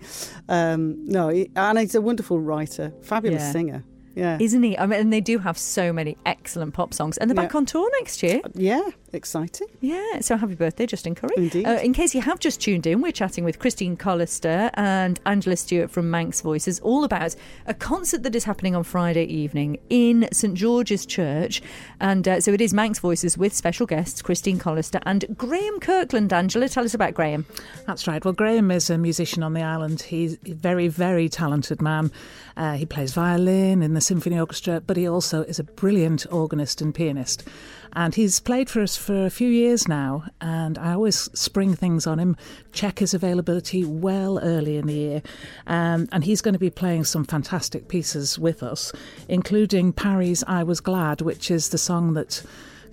Um, 0.49 1.05
no, 1.05 1.29
and 1.29 1.79
he's 1.79 1.95
a 1.95 2.01
wonderful 2.01 2.41
writer, 2.41 2.91
fabulous 3.01 3.43
yeah. 3.43 3.51
singer. 3.53 3.85
Yeah. 4.15 4.37
Isn't 4.39 4.63
he? 4.63 4.77
I 4.77 4.85
mean, 4.85 4.99
and 4.99 5.13
they 5.13 5.21
do 5.21 5.39
have 5.39 5.57
so 5.57 5.93
many 5.93 6.17
excellent 6.25 6.73
pop 6.73 6.93
songs. 6.93 7.17
And 7.17 7.29
they're 7.29 7.35
yeah. 7.35 7.47
back 7.47 7.55
on 7.55 7.65
tour 7.65 7.89
next 7.99 8.21
year. 8.23 8.41
Uh, 8.43 8.49
yeah, 8.55 8.89
exciting. 9.13 9.67
Yeah, 9.81 10.19
so 10.21 10.37
happy 10.37 10.55
birthday, 10.55 10.85
Justin 10.85 11.15
Currie. 11.15 11.33
Indeed. 11.37 11.65
Uh, 11.65 11.79
in 11.81 11.93
case 11.93 12.15
you 12.15 12.21
have 12.21 12.39
just 12.39 12.61
tuned 12.61 12.87
in, 12.87 13.01
we're 13.01 13.11
chatting 13.11 13.43
with 13.43 13.59
Christine 13.59 13.97
Collister 13.97 14.69
and 14.75 15.19
Angela 15.25 15.55
Stewart 15.55 15.91
from 15.91 16.09
Manx 16.09 16.41
Voices 16.41 16.79
all 16.81 17.03
about 17.03 17.35
a 17.65 17.73
concert 17.73 18.23
that 18.23 18.35
is 18.35 18.43
happening 18.43 18.75
on 18.75 18.83
Friday 18.83 19.25
evening 19.25 19.77
in 19.89 20.27
St 20.31 20.53
George's 20.53 21.05
Church. 21.05 21.61
And 21.99 22.27
uh, 22.27 22.41
so 22.41 22.51
it 22.51 22.61
is 22.61 22.73
Manx 22.73 22.99
Voices 22.99 23.37
with 23.37 23.53
special 23.53 23.85
guests 23.85 24.21
Christine 24.21 24.59
Collister 24.59 25.01
and 25.05 25.25
Graham 25.37 25.79
Kirkland. 25.79 26.33
Angela, 26.33 26.69
tell 26.69 26.85
us 26.85 26.93
about 26.93 27.13
Graham. 27.13 27.45
That's 27.85 28.07
right. 28.07 28.23
Well, 28.23 28.33
Graham 28.33 28.71
is 28.71 28.89
a 28.89 28.97
musician 28.97 29.43
on 29.43 29.53
the 29.53 29.61
island. 29.61 30.01
He's 30.01 30.37
a 30.45 30.53
very, 30.53 30.87
very 30.87 31.29
talented 31.29 31.81
man. 31.81 32.11
Uh, 32.55 32.73
he 32.73 32.85
plays 32.85 33.13
violin 33.13 33.81
in 33.81 33.93
the 33.93 34.01
symphony 34.01 34.37
orchestra, 34.37 34.81
but 34.81 34.97
he 34.97 35.07
also 35.07 35.43
is 35.43 35.59
a 35.59 35.63
brilliant 35.63 36.25
organist 36.31 36.81
and 36.81 36.93
pianist. 36.93 37.47
And 37.93 38.13
he's 38.13 38.39
played 38.39 38.69
for 38.69 38.81
us 38.81 38.97
for 38.99 39.25
a 39.25 39.29
few 39.29 39.49
years 39.49 39.87
now, 39.87 40.25
and 40.41 40.77
I 40.77 40.93
always 40.93 41.29
spring 41.37 41.73
things 41.73 42.05
on 42.05 42.19
him, 42.19 42.35
check 42.71 42.99
his 42.99 43.13
availability 43.13 43.83
well 43.83 44.39
early 44.39 44.77
in 44.77 44.87
the 44.87 44.93
year. 44.93 45.21
Um, 45.67 46.07
and 46.11 46.23
he's 46.23 46.41
going 46.41 46.53
to 46.53 46.59
be 46.59 46.69
playing 46.69 47.05
some 47.05 47.23
fantastic 47.23 47.87
pieces 47.87 48.37
with 48.37 48.61
us, 48.61 48.91
including 49.27 49.93
Parry's 49.93 50.43
I 50.47 50.63
Was 50.63 50.79
Glad, 50.79 51.21
which 51.21 51.49
is 51.49 51.69
the 51.69 51.77
song 51.77 52.13
that 52.13 52.43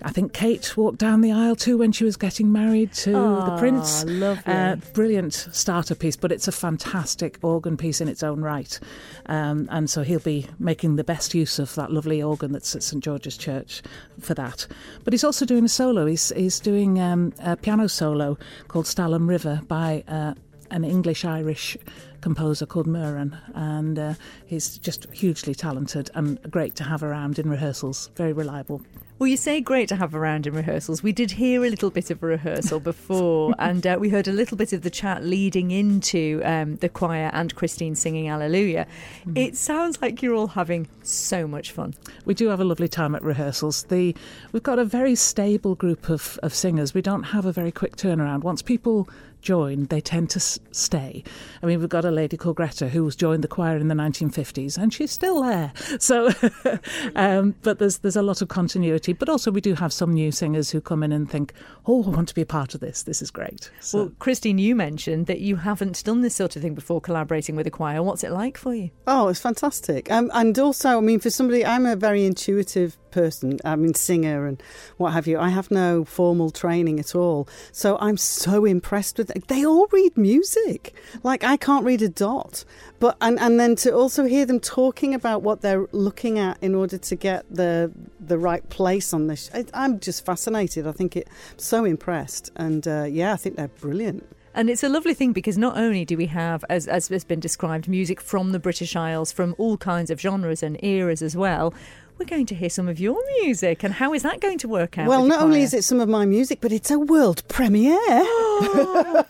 I 0.03 0.11
think 0.11 0.33
Kate 0.33 0.75
walked 0.77 0.99
down 0.99 1.21
the 1.21 1.31
aisle 1.31 1.55
too 1.55 1.77
when 1.77 1.91
she 1.91 2.03
was 2.03 2.17
getting 2.17 2.51
married 2.51 2.93
to 2.93 3.11
the 3.11 3.55
prince. 3.57 4.03
Lovely. 4.05 4.53
Uh, 4.53 4.75
brilliant 4.93 5.33
starter 5.51 5.95
piece, 5.95 6.15
but 6.15 6.31
it's 6.31 6.47
a 6.47 6.51
fantastic 6.51 7.39
organ 7.41 7.77
piece 7.77 8.01
in 8.01 8.07
its 8.07 8.23
own 8.23 8.41
right. 8.41 8.79
Um, 9.25 9.67
and 9.71 9.89
so 9.89 10.03
he'll 10.03 10.19
be 10.19 10.47
making 10.59 10.95
the 10.95 11.03
best 11.03 11.33
use 11.33 11.59
of 11.59 11.73
that 11.75 11.91
lovely 11.91 12.21
organ 12.21 12.51
that's 12.51 12.75
at 12.75 12.83
St 12.83 13.03
George's 13.03 13.37
Church 13.37 13.81
for 14.19 14.33
that. 14.35 14.67
But 15.03 15.13
he's 15.13 15.23
also 15.23 15.45
doing 15.45 15.65
a 15.65 15.69
solo. 15.69 16.05
He's, 16.05 16.29
he's 16.29 16.59
doing 16.59 16.99
um, 16.99 17.33
a 17.39 17.55
piano 17.55 17.87
solo 17.87 18.37
called 18.67 18.87
Stalham 18.87 19.27
River 19.27 19.61
by 19.67 20.03
uh, 20.07 20.33
an 20.71 20.83
English 20.83 21.25
Irish 21.25 21.77
composer 22.21 22.65
called 22.65 22.87
Moeran, 22.87 23.37
and 23.53 23.99
uh, 23.99 24.13
he's 24.45 24.77
just 24.77 25.07
hugely 25.11 25.55
talented 25.55 26.09
and 26.15 26.39
great 26.51 26.75
to 26.75 26.83
have 26.83 27.03
around 27.03 27.39
in 27.39 27.49
rehearsals. 27.49 28.09
Very 28.15 28.33
reliable. 28.33 28.81
Well, 29.19 29.27
you 29.27 29.37
say 29.37 29.61
great 29.61 29.89
to 29.89 29.95
have 29.95 30.13
around 30.13 30.45
in 30.45 30.53
rehearsals. 30.53 31.01
We 31.01 31.11
did 31.11 31.31
hear 31.31 31.65
a 31.65 31.69
little 31.71 31.89
bit 31.89 32.11
of 32.11 32.21
a 32.21 32.27
rehearsal 32.27 32.79
before, 32.79 33.55
and 33.59 33.85
uh, 33.87 33.97
we 33.99 34.09
heard 34.09 34.27
a 34.27 34.31
little 34.31 34.55
bit 34.55 34.73
of 34.73 34.83
the 34.83 34.91
chat 34.91 35.23
leading 35.23 35.71
into 35.71 36.39
um, 36.45 36.75
the 36.75 36.89
choir 36.89 37.31
and 37.33 37.55
Christine 37.55 37.95
singing 37.95 38.29
Alleluia. 38.29 38.85
Mm. 39.25 39.35
It 39.35 39.57
sounds 39.57 39.99
like 40.03 40.21
you're 40.21 40.35
all 40.35 40.47
having 40.47 40.87
so 41.01 41.47
much 41.47 41.71
fun. 41.71 41.95
We 42.25 42.35
do 42.35 42.49
have 42.49 42.59
a 42.59 42.63
lovely 42.63 42.87
time 42.87 43.15
at 43.15 43.23
rehearsals. 43.23 43.83
The 43.85 44.15
we've 44.51 44.61
got 44.61 44.77
a 44.77 44.85
very 44.85 45.15
stable 45.15 45.73
group 45.73 46.09
of, 46.09 46.39
of 46.43 46.53
singers. 46.53 46.93
We 46.93 47.01
don't 47.01 47.23
have 47.23 47.47
a 47.47 47.51
very 47.51 47.71
quick 47.71 47.95
turnaround. 47.95 48.43
Once 48.43 48.61
people 48.61 49.09
join, 49.41 49.85
they 49.85 50.01
tend 50.01 50.29
to 50.31 50.37
s- 50.37 50.59
stay. 50.71 51.23
I 51.61 51.65
mean, 51.65 51.79
we've 51.79 51.89
got 51.89 52.05
a 52.05 52.11
lady 52.11 52.37
called 52.37 52.55
Greta 52.57 52.89
who 52.89 53.03
was 53.03 53.15
joined 53.15 53.43
the 53.43 53.47
choir 53.47 53.77
in 53.77 53.87
the 53.87 53.95
1950s, 53.95 54.77
and 54.77 54.93
she's 54.93 55.11
still 55.11 55.41
there. 55.43 55.71
So, 55.99 56.29
um, 57.15 57.55
but 57.63 57.79
there's 57.79 57.99
there's 57.99 58.15
a 58.15 58.21
lot 58.21 58.41
of 58.41 58.47
continuity. 58.49 59.13
But 59.13 59.29
also, 59.29 59.51
we 59.51 59.61
do 59.61 59.73
have 59.75 59.91
some 59.91 60.13
new 60.13 60.31
singers 60.31 60.69
who 60.69 60.79
come 60.81 61.01
in 61.03 61.11
and 61.11 61.29
think, 61.29 61.53
"Oh, 61.85 62.03
I 62.03 62.09
want 62.09 62.27
to 62.29 62.35
be 62.35 62.41
a 62.41 62.45
part 62.45 62.75
of 62.75 62.81
this. 62.81 63.03
This 63.03 63.21
is 63.21 63.31
great." 63.31 63.71
So. 63.79 63.97
Well, 63.97 64.11
Christine, 64.19 64.57
you 64.57 64.75
mentioned 64.75 65.25
that 65.27 65.39
you 65.39 65.55
haven't 65.57 66.03
done 66.03 66.21
this 66.21 66.35
sort 66.35 66.55
of 66.55 66.61
thing 66.61 66.75
before, 66.75 67.01
collaborating 67.01 67.55
with 67.55 67.67
a 67.67 67.71
choir. 67.71 68.03
What's 68.03 68.23
it 68.23 68.31
like 68.31 68.57
for 68.57 68.75
you? 68.75 68.91
Oh, 69.07 69.27
it's 69.29 69.39
fantastic. 69.39 70.11
Um, 70.11 70.29
and 70.33 70.57
also, 70.59 70.97
I 70.97 71.01
mean, 71.01 71.19
for 71.19 71.29
somebody, 71.29 71.65
I'm 71.65 71.85
a 71.85 71.95
very 71.95 72.25
intuitive 72.25 72.97
person. 73.17 73.57
I 73.65 73.75
mean, 73.75 73.95
singer 73.95 74.45
and 74.45 74.61
what 74.97 75.13
have 75.13 75.25
you. 75.25 75.39
I 75.39 75.49
have 75.49 75.71
no 75.71 76.05
formal 76.05 76.51
training 76.51 76.99
at 76.99 77.15
all, 77.15 77.47
so 77.71 77.97
I'm 77.99 78.17
so 78.17 78.63
impressed 78.63 79.17
with. 79.17 79.31
It. 79.31 79.47
They 79.47 79.65
all 79.65 79.87
read 79.91 80.15
music. 80.15 80.93
Like 81.23 81.43
I 81.43 81.57
can't 81.57 81.83
read 81.83 82.03
a 82.03 82.09
dot, 82.09 82.63
but 82.99 83.17
and 83.19 83.39
and 83.39 83.59
then 83.59 83.75
to 83.77 83.91
also 83.91 84.25
hear 84.25 84.45
them 84.45 84.59
talking 84.59 85.15
about 85.15 85.41
what 85.41 85.61
they're 85.61 85.87
looking 85.91 86.37
at 86.37 86.61
in 86.61 86.75
order 86.75 86.99
to 86.99 87.15
get 87.15 87.45
the 87.49 87.91
the 88.19 88.37
right 88.37 88.67
place 88.69 89.13
on 89.13 89.25
this. 89.27 89.49
I, 89.51 89.65
I'm 89.73 89.99
just 89.99 90.23
fascinated. 90.23 90.85
I 90.85 90.91
think 90.91 91.15
it. 91.15 91.27
So 91.57 91.85
impressed, 91.85 92.51
and 92.55 92.87
uh, 92.87 93.05
yeah, 93.09 93.33
I 93.33 93.37
think 93.37 93.55
they're 93.55 93.67
brilliant. 93.67 94.23
And 94.57 94.71
it's 94.71 94.81
a 94.81 94.89
lovely 94.89 95.13
thing 95.13 95.33
because 95.33 95.55
not 95.55 95.77
only 95.77 96.03
do 96.03 96.17
we 96.17 96.25
have, 96.25 96.65
as, 96.67 96.87
as 96.87 97.09
has 97.09 97.23
been 97.23 97.39
described, 97.39 97.87
music 97.87 98.19
from 98.19 98.53
the 98.53 98.59
British 98.59 98.95
Isles, 98.95 99.31
from 99.31 99.53
all 99.59 99.77
kinds 99.77 100.09
of 100.09 100.19
genres 100.19 100.63
and 100.63 100.83
eras 100.83 101.21
as 101.21 101.37
well, 101.37 101.75
we're 102.17 102.25
going 102.25 102.45
to 102.47 102.55
hear 102.55 102.69
some 102.69 102.87
of 102.87 102.99
your 102.99 103.17
music. 103.41 103.83
And 103.83 103.93
how 103.93 104.13
is 104.13 104.23
that 104.23 104.39
going 104.39 104.57
to 104.59 104.67
work 104.67 104.97
out? 104.97 105.07
Well, 105.07 105.25
not 105.25 105.41
only 105.41 105.61
is 105.61 105.73
it 105.73 105.83
some 105.83 105.99
of 105.99 106.09
my 106.09 106.25
music, 106.25 106.59
but 106.61 106.71
it's 106.71 106.91
a 106.91 106.99
world 106.99 107.43
premiere. 107.47 107.97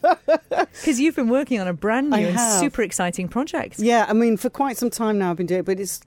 Because 0.78 1.00
you've 1.00 1.16
been 1.16 1.30
working 1.30 1.60
on 1.60 1.68
a 1.68 1.74
brand 1.74 2.12
new 2.12 2.18
and 2.18 2.40
super 2.40 2.82
exciting 2.82 3.28
project. 3.28 3.80
Yeah, 3.80 4.06
I 4.08 4.14
mean, 4.14 4.38
for 4.38 4.50
quite 4.50 4.78
some 4.78 4.90
time 4.90 5.18
now 5.18 5.32
I've 5.32 5.38
been 5.38 5.48
doing 5.48 5.62
it, 5.62 5.66
but 5.66 5.80
it's 5.80 6.00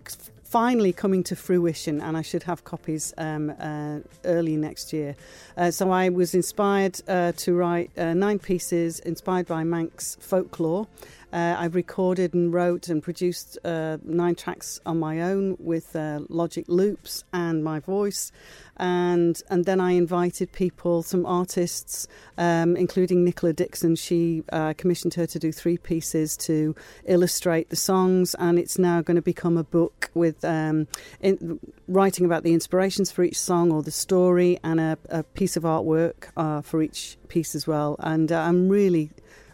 finally 0.50 0.92
coming 0.92 1.22
to 1.22 1.36
fruition, 1.36 2.00
and 2.00 2.16
I 2.16 2.22
should 2.22 2.42
have 2.44 2.64
copies 2.64 3.14
um, 3.18 3.50
uh, 3.60 4.00
early 4.24 4.56
next 4.56 4.92
year. 4.92 5.14
Uh, 5.56 5.70
so 5.70 5.90
I 5.90 6.08
was 6.08 6.34
inspired 6.34 7.00
uh, 7.06 7.32
to 7.36 7.54
write 7.54 7.90
uh, 7.96 8.14
nine 8.14 8.38
pieces 8.38 8.98
inspired 9.00 9.46
by 9.46 9.62
Manx 9.64 10.16
folklore. 10.20 10.88
Uh, 11.32 11.54
I've 11.58 11.74
recorded 11.74 12.34
and 12.34 12.52
wrote 12.52 12.88
and 12.88 13.02
produced 13.02 13.58
uh, 13.64 13.98
nine 14.02 14.34
tracks 14.34 14.80
on 14.84 14.98
my 14.98 15.22
own 15.22 15.56
with 15.60 15.94
uh, 15.94 16.20
Logic 16.28 16.64
loops 16.68 17.24
and 17.32 17.62
my 17.62 17.78
voice, 17.78 18.32
and 18.76 19.40
and 19.48 19.64
then 19.64 19.80
I 19.80 19.92
invited 19.92 20.50
people, 20.52 21.02
some 21.02 21.24
artists, 21.24 22.08
um, 22.36 22.76
including 22.76 23.24
Nicola 23.24 23.52
Dixon. 23.52 23.94
She 23.94 24.42
uh, 24.52 24.74
commissioned 24.76 25.14
her 25.14 25.26
to 25.26 25.38
do 25.38 25.52
three 25.52 25.78
pieces 25.78 26.36
to 26.38 26.74
illustrate 27.04 27.70
the 27.70 27.76
songs, 27.76 28.34
and 28.34 28.58
it's 28.58 28.78
now 28.78 29.00
going 29.00 29.16
to 29.16 29.22
become 29.22 29.56
a 29.56 29.64
book 29.64 30.10
with 30.14 30.44
um, 30.44 30.88
in, 31.20 31.60
writing 31.86 32.24
about 32.24 32.42
the 32.42 32.54
inspirations 32.54 33.12
for 33.12 33.22
each 33.22 33.38
song 33.38 33.70
or 33.70 33.82
the 33.82 33.92
story, 33.92 34.58
and 34.64 34.80
a, 34.80 34.98
a 35.10 35.22
piece 35.22 35.56
of 35.56 35.62
artwork 35.62 36.30
uh, 36.36 36.60
for 36.60 36.82
each 36.82 37.18
piece 37.28 37.54
as 37.54 37.68
well. 37.68 37.94
And 38.00 38.32
uh, 38.32 38.40
I'm 38.40 38.68
really 38.68 39.10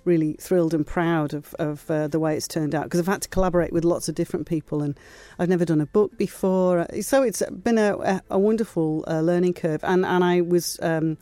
really 0.06 0.34
thrilled 0.34 0.72
and 0.72 0.86
proud 0.86 1.34
of, 1.34 1.54
of 1.58 1.90
uh, 1.90 2.08
the 2.08 2.18
way 2.18 2.36
it's 2.36 2.48
turned 2.48 2.74
out 2.74 2.84
because 2.84 3.00
I've 3.00 3.06
had 3.06 3.22
to 3.22 3.28
collaborate 3.28 3.72
with 3.72 3.84
lots 3.84 4.08
of 4.08 4.14
different 4.14 4.46
people 4.46 4.82
and 4.82 4.98
I've 5.38 5.48
never 5.48 5.64
done 5.64 5.80
a 5.80 5.86
book 5.86 6.16
before. 6.16 6.86
So 7.00 7.22
it's 7.22 7.42
been 7.50 7.78
a, 7.78 8.22
a 8.30 8.38
wonderful 8.38 9.04
uh, 9.06 9.20
learning 9.20 9.54
curve. 9.54 9.82
And, 9.84 10.06
and 10.06 10.24
I 10.24 10.40
was 10.40 10.78
um, 10.80 11.18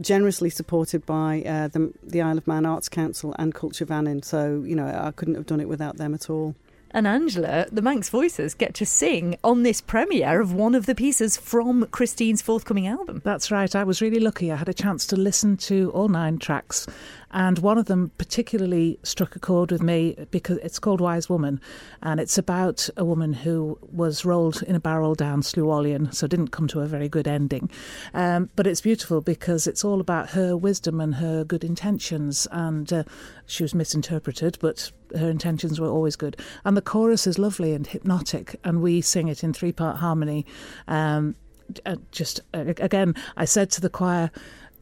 generously 0.00 0.50
supported 0.50 1.06
by 1.06 1.42
uh, 1.42 1.68
the, 1.68 1.92
the 2.02 2.20
Isle 2.20 2.38
of 2.38 2.46
Man 2.46 2.66
Arts 2.66 2.88
Council 2.88 3.34
and 3.38 3.54
Culture 3.54 3.84
Vannin. 3.84 4.22
So, 4.22 4.62
you 4.66 4.76
know, 4.76 4.86
I 4.86 5.12
couldn't 5.12 5.36
have 5.36 5.46
done 5.46 5.60
it 5.60 5.68
without 5.68 5.96
them 5.96 6.12
at 6.12 6.28
all 6.28 6.54
and 6.96 7.06
Angela, 7.06 7.66
the 7.70 7.82
Manx 7.82 8.08
Voices, 8.08 8.54
get 8.54 8.72
to 8.72 8.86
sing 8.86 9.36
on 9.44 9.64
this 9.64 9.82
premiere 9.82 10.40
of 10.40 10.54
one 10.54 10.74
of 10.74 10.86
the 10.86 10.94
pieces 10.94 11.36
from 11.36 11.84
Christine's 11.88 12.40
forthcoming 12.40 12.86
album. 12.86 13.20
That's 13.22 13.50
right. 13.50 13.76
I 13.76 13.84
was 13.84 14.00
really 14.00 14.18
lucky. 14.18 14.50
I 14.50 14.56
had 14.56 14.70
a 14.70 14.74
chance 14.74 15.06
to 15.08 15.16
listen 15.16 15.58
to 15.58 15.90
all 15.90 16.08
nine 16.08 16.38
tracks 16.38 16.86
and 17.36 17.58
one 17.58 17.76
of 17.76 17.84
them 17.84 18.10
particularly 18.16 18.98
struck 19.02 19.36
a 19.36 19.38
chord 19.38 19.70
with 19.70 19.82
me 19.82 20.16
because 20.30 20.56
it's 20.58 20.78
called 20.78 21.02
Wise 21.02 21.28
Woman, 21.28 21.60
and 22.02 22.18
it's 22.18 22.38
about 22.38 22.88
a 22.96 23.04
woman 23.04 23.34
who 23.34 23.78
was 23.92 24.24
rolled 24.24 24.62
in 24.62 24.74
a 24.74 24.80
barrel 24.80 25.14
down 25.14 25.42
Slieau 25.42 25.66
Whallian, 25.66 26.14
so 26.14 26.26
didn't 26.26 26.48
come 26.48 26.66
to 26.68 26.80
a 26.80 26.86
very 26.86 27.08
good 27.10 27.28
ending. 27.28 27.70
Um, 28.14 28.48
but 28.56 28.66
it's 28.66 28.80
beautiful 28.80 29.20
because 29.20 29.66
it's 29.66 29.84
all 29.84 30.00
about 30.00 30.30
her 30.30 30.56
wisdom 30.56 31.00
and 31.00 31.16
her 31.16 31.44
good 31.44 31.62
intentions, 31.62 32.46
and 32.50 32.90
uh, 32.90 33.04
she 33.44 33.62
was 33.62 33.74
misinterpreted, 33.74 34.56
but 34.60 34.90
her 35.14 35.30
intentions 35.30 35.80
were 35.80 35.88
always 35.88 36.16
good. 36.16 36.36
And 36.64 36.76
the 36.76 36.82
chorus 36.82 37.26
is 37.26 37.38
lovely 37.38 37.72
and 37.72 37.86
hypnotic, 37.86 38.56
and 38.64 38.82
we 38.82 39.00
sing 39.00 39.28
it 39.28 39.44
in 39.44 39.52
three 39.52 39.72
part 39.72 39.98
harmony. 39.98 40.46
Um, 40.88 41.34
uh, 41.84 41.96
just 42.12 42.40
uh, 42.54 42.64
again, 42.78 43.14
I 43.36 43.44
said 43.44 43.70
to 43.72 43.80
the 43.80 43.90
choir, 43.90 44.30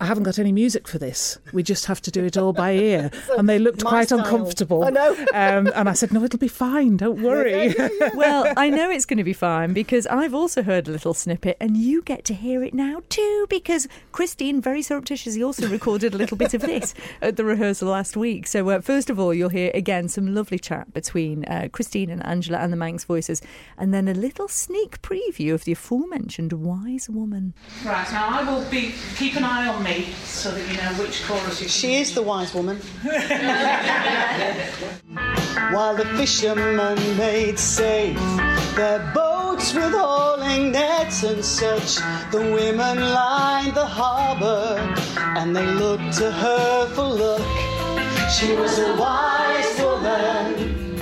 I 0.00 0.06
haven't 0.06 0.24
got 0.24 0.38
any 0.38 0.52
music 0.52 0.88
for 0.88 0.98
this. 0.98 1.38
We 1.52 1.62
just 1.62 1.86
have 1.86 2.00
to 2.02 2.10
do 2.10 2.24
it 2.24 2.36
all 2.36 2.52
by 2.52 2.72
ear. 2.76 3.10
and 3.38 3.48
they 3.48 3.58
looked 3.58 3.84
quite 3.84 4.08
style. 4.08 4.18
uncomfortable. 4.20 4.84
I 4.84 4.90
know. 4.90 5.12
um, 5.32 5.70
and 5.74 5.88
I 5.88 5.92
said, 5.92 6.12
no, 6.12 6.22
it'll 6.24 6.38
be 6.38 6.48
fine. 6.48 6.96
Don't 6.96 7.22
worry. 7.22 7.66
Yeah, 7.68 7.72
yeah, 7.78 7.88
yeah, 8.00 8.10
well, 8.14 8.52
I 8.56 8.70
know 8.70 8.90
it's 8.90 9.06
going 9.06 9.18
to 9.18 9.24
be 9.24 9.32
fine 9.32 9.72
because 9.72 10.06
I've 10.08 10.34
also 10.34 10.62
heard 10.62 10.88
a 10.88 10.90
little 10.90 11.14
snippet 11.14 11.56
and 11.60 11.76
you 11.76 12.02
get 12.02 12.24
to 12.26 12.34
hear 12.34 12.62
it 12.64 12.74
now 12.74 13.02
too 13.08 13.46
because 13.48 13.86
Christine 14.12 14.60
very 14.60 14.82
surreptitiously 14.82 15.42
also 15.42 15.68
recorded 15.68 16.14
a 16.14 16.18
little 16.18 16.36
bit 16.36 16.54
of 16.54 16.62
this 16.62 16.92
at 17.22 17.36
the 17.36 17.44
rehearsal 17.44 17.88
last 17.90 18.16
week. 18.16 18.46
So, 18.46 18.68
uh, 18.70 18.80
first 18.80 19.10
of 19.10 19.18
all, 19.20 19.32
you'll 19.32 19.48
hear 19.48 19.70
again 19.74 20.08
some 20.08 20.34
lovely 20.34 20.58
chat 20.58 20.92
between 20.92 21.44
uh, 21.44 21.68
Christine 21.70 22.10
and 22.10 22.24
Angela 22.26 22.58
and 22.58 22.72
the 22.72 22.76
Manx 22.76 23.04
voices, 23.04 23.40
and 23.78 23.94
then 23.94 24.08
a 24.08 24.14
little 24.14 24.48
sneak 24.48 25.00
preview 25.02 25.54
of 25.54 25.64
the 25.64 25.72
aforementioned 25.72 26.52
Wise 26.52 27.08
Woman. 27.08 27.54
Right, 27.84 28.10
now 28.12 28.28
I 28.28 28.42
will 28.42 28.68
be 28.70 28.92
keep 29.16 29.36
an 29.36 29.44
eye 29.44 29.68
on 29.68 29.83
me 29.84 30.06
so 30.24 30.50
that 30.50 30.68
you 30.70 30.76
know 30.78 30.92
which 31.02 31.22
chorus 31.24 31.60
you 31.60 31.68
She 31.68 31.96
is 31.96 32.14
the 32.14 32.22
wise 32.22 32.54
woman. 32.54 32.78
While 35.72 35.96
the 35.96 36.06
fishermen 36.16 36.98
made 37.16 37.58
safe 37.58 38.18
their 38.74 39.12
boats 39.14 39.72
with 39.72 39.92
hauling 39.92 40.72
nets 40.72 41.22
and 41.22 41.44
such, 41.44 41.96
the 42.32 42.40
women 42.40 42.98
lined 42.98 43.74
the 43.74 43.86
harbour 43.86 44.76
and 45.38 45.54
they 45.54 45.66
looked 45.66 46.12
to 46.18 46.32
her 46.32 46.88
for 46.88 47.04
luck. 47.04 47.40
She 48.30 48.52
was 48.54 48.78
a 48.80 48.96
wise 48.96 49.80
woman. 49.80 50.98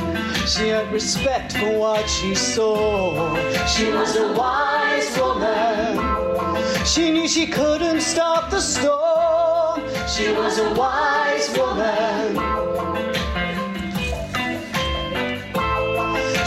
She 0.46 0.68
had 0.68 0.92
respect 0.92 1.56
for 1.56 1.78
what 1.78 2.06
she 2.10 2.34
saw. 2.34 3.34
She 3.66 3.90
was 3.90 4.16
a 4.16 4.32
wise 4.34 5.16
woman. 5.18 5.71
She 6.84 7.10
knew 7.10 7.28
she 7.28 7.46
couldn't 7.46 8.00
stop 8.00 8.50
the 8.50 8.60
storm. 8.60 9.80
She 10.08 10.32
was 10.32 10.58
a 10.58 10.74
wise 10.74 11.48
woman. 11.56 12.34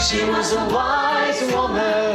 She 0.00 0.24
was 0.24 0.52
a 0.52 0.68
wise 0.72 1.42
woman 1.52 2.05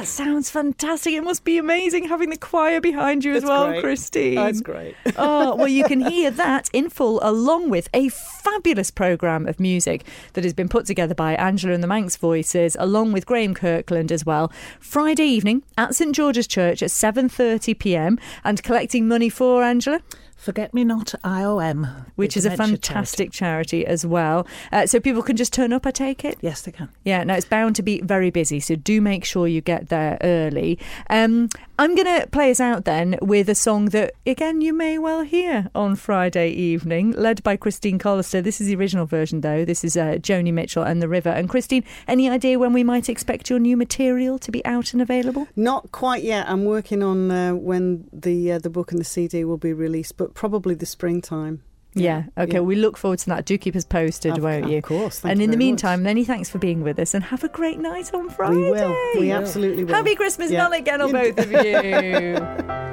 that 0.00 0.06
sounds 0.06 0.48
fantastic. 0.48 1.12
It 1.12 1.22
must 1.22 1.44
be 1.44 1.58
amazing 1.58 2.08
having 2.08 2.30
the 2.30 2.38
choir 2.38 2.80
behind 2.80 3.22
you 3.22 3.32
as 3.32 3.42
it's 3.42 3.46
well, 3.46 3.68
great. 3.68 3.82
Christine. 3.82 4.34
That's 4.34 4.62
great. 4.62 4.96
oh, 5.18 5.54
well, 5.56 5.68
you 5.68 5.84
can 5.84 6.00
hear 6.00 6.30
that 6.30 6.70
in 6.72 6.88
full 6.88 7.20
along 7.22 7.68
with 7.68 7.90
a 7.92 8.08
fabulous 8.08 8.90
programme 8.90 9.46
of 9.46 9.60
music 9.60 10.06
that 10.32 10.42
has 10.42 10.54
been 10.54 10.70
put 10.70 10.86
together 10.86 11.14
by 11.14 11.34
Angela 11.34 11.74
and 11.74 11.82
the 11.82 11.86
Manx 11.86 12.16
Voices, 12.16 12.78
along 12.80 13.12
with 13.12 13.26
Graham 13.26 13.52
Kirkland 13.52 14.10
as 14.10 14.24
well. 14.24 14.50
Friday 14.80 15.26
evening 15.26 15.64
at 15.76 15.94
St 15.94 16.14
George's 16.14 16.46
Church 16.46 16.82
at 16.82 16.88
7:30 16.88 17.78
p.m. 17.78 18.18
and 18.42 18.62
collecting 18.62 19.06
money 19.06 19.28
for 19.28 19.62
Angela. 19.62 20.00
Forget 20.40 20.72
Me 20.72 20.84
Not 20.84 21.14
IOM, 21.22 22.06
which 22.16 22.34
is 22.34 22.46
a 22.46 22.56
fantastic 22.56 23.30
charity, 23.30 23.82
charity 23.82 23.86
as 23.86 24.06
well. 24.06 24.46
Uh, 24.72 24.86
so 24.86 24.98
people 24.98 25.22
can 25.22 25.36
just 25.36 25.52
turn 25.52 25.70
up, 25.70 25.86
I 25.86 25.90
take 25.90 26.24
it? 26.24 26.38
Yes, 26.40 26.62
they 26.62 26.72
can. 26.72 26.88
Yeah, 27.04 27.22
now 27.24 27.34
it's 27.34 27.44
bound 27.44 27.76
to 27.76 27.82
be 27.82 28.00
very 28.00 28.30
busy, 28.30 28.58
so 28.58 28.74
do 28.74 29.02
make 29.02 29.26
sure 29.26 29.46
you 29.46 29.60
get 29.60 29.90
there 29.90 30.16
early. 30.22 30.78
Um, 31.10 31.50
I'm 31.80 31.94
going 31.94 32.20
to 32.20 32.26
play 32.26 32.50
us 32.50 32.60
out 32.60 32.84
then 32.84 33.18
with 33.22 33.48
a 33.48 33.54
song 33.54 33.86
that, 33.86 34.12
again, 34.26 34.60
you 34.60 34.74
may 34.74 34.98
well 34.98 35.22
hear 35.22 35.70
on 35.74 35.96
Friday 35.96 36.50
evening, 36.50 37.12
led 37.12 37.42
by 37.42 37.56
Christine 37.56 37.98
Collister. 37.98 38.44
This 38.44 38.60
is 38.60 38.66
the 38.66 38.76
original 38.76 39.06
version, 39.06 39.40
though. 39.40 39.64
This 39.64 39.82
is 39.82 39.96
uh, 39.96 40.18
Joni 40.20 40.52
Mitchell 40.52 40.82
and 40.82 41.00
The 41.00 41.08
River. 41.08 41.30
And 41.30 41.48
Christine, 41.48 41.82
any 42.06 42.28
idea 42.28 42.58
when 42.58 42.74
we 42.74 42.84
might 42.84 43.08
expect 43.08 43.48
your 43.48 43.58
new 43.58 43.78
material 43.78 44.38
to 44.40 44.50
be 44.52 44.62
out 44.66 44.92
and 44.92 45.00
available? 45.00 45.48
Not 45.56 45.90
quite 45.90 46.22
yet. 46.22 46.50
I'm 46.50 46.66
working 46.66 47.02
on 47.02 47.30
uh, 47.30 47.54
when 47.54 48.06
the 48.12 48.52
uh, 48.52 48.58
the 48.58 48.68
book 48.68 48.92
and 48.92 49.00
the 49.00 49.04
CD 49.04 49.42
will 49.46 49.56
be 49.56 49.72
released, 49.72 50.18
but 50.18 50.34
probably 50.34 50.74
the 50.74 50.84
springtime. 50.84 51.62
Yeah. 51.94 52.24
yeah. 52.36 52.44
Okay. 52.44 52.54
Yeah. 52.54 52.60
We 52.60 52.76
look 52.76 52.96
forward 52.96 53.18
to 53.20 53.26
that. 53.26 53.44
Do 53.46 53.58
keep 53.58 53.76
us 53.76 53.84
posted, 53.84 54.38
of, 54.38 54.44
won't 54.44 54.68
you? 54.70 54.78
Of 54.78 54.84
course. 54.84 55.24
and 55.24 55.42
in 55.42 55.50
the 55.50 55.56
meantime, 55.56 56.00
much. 56.00 56.04
many 56.04 56.24
thanks 56.24 56.48
for 56.48 56.58
being 56.58 56.82
with 56.82 56.98
us, 56.98 57.14
and 57.14 57.24
have 57.24 57.44
a 57.44 57.48
great 57.48 57.78
night 57.78 58.12
on 58.14 58.30
Friday. 58.30 58.56
We 58.56 58.70
will. 58.70 58.96
We 59.18 59.30
absolutely 59.30 59.84
will. 59.84 59.94
Happy 59.94 60.14
Christmas, 60.14 60.50
yeah. 60.50 60.70
again 60.72 61.00
on 61.00 61.12
both 61.12 61.38
of 61.38 61.50
you. 61.50 62.38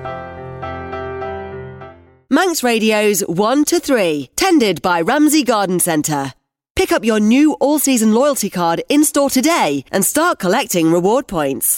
Manx 2.29 2.61
Radio's 2.61 3.21
one 3.21 3.63
to 3.65 3.79
three, 3.79 4.29
tended 4.35 4.81
by 4.81 4.99
Ramsey 5.01 5.43
Garden 5.43 5.79
Centre. 5.79 6.33
Pick 6.75 6.91
up 6.91 7.03
your 7.03 7.19
new 7.19 7.53
all-season 7.53 8.13
loyalty 8.13 8.49
card 8.49 8.83
in 8.89 9.03
store 9.03 9.29
today 9.29 9.83
and 9.91 10.05
start 10.05 10.37
collecting 10.37 10.91
reward 10.91 11.25
points. 11.27 11.75